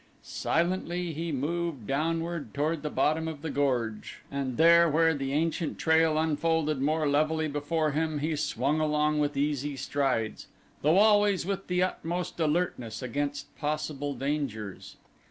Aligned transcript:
Silently 0.23 1.13
he 1.13 1.31
moved 1.31 1.85
downward 1.85 2.55
toward 2.55 2.81
the 2.81 2.89
bottom 2.89 3.27
of 3.27 3.43
the 3.43 3.51
gorge 3.51 4.23
and 4.31 4.57
there 4.57 4.89
where 4.89 5.13
the 5.13 5.31
ancient 5.31 5.77
trail 5.77 6.17
unfolded 6.17 6.81
more 6.81 7.07
levelly 7.07 7.47
before 7.47 7.91
him 7.91 8.17
he 8.17 8.35
swung 8.35 8.79
along 8.79 9.19
with 9.19 9.37
easy 9.37 9.75
strides, 9.77 10.47
though 10.81 10.97
always 10.97 11.45
with 11.45 11.67
the 11.67 11.83
utmost 11.83 12.39
alertness 12.39 13.03
against 13.03 13.55
possible 13.59 14.15
dangers. 14.15 14.95